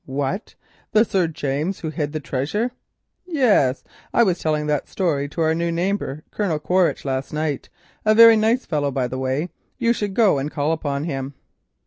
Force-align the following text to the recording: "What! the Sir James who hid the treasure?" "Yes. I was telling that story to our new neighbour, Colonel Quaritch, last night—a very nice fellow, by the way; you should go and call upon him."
"What! 0.07 0.55
the 0.93 1.05
Sir 1.05 1.27
James 1.27 1.81
who 1.81 1.91
hid 1.91 2.11
the 2.11 2.19
treasure?" 2.19 2.71
"Yes. 3.27 3.83
I 4.11 4.23
was 4.23 4.39
telling 4.39 4.65
that 4.65 4.87
story 4.89 5.29
to 5.29 5.41
our 5.41 5.53
new 5.53 5.71
neighbour, 5.71 6.23
Colonel 6.31 6.57
Quaritch, 6.57 7.05
last 7.05 7.31
night—a 7.31 8.15
very 8.15 8.35
nice 8.35 8.65
fellow, 8.65 8.89
by 8.89 9.07
the 9.07 9.19
way; 9.19 9.49
you 9.77 9.93
should 9.93 10.15
go 10.15 10.39
and 10.39 10.49
call 10.49 10.71
upon 10.71 11.03
him." 11.03 11.35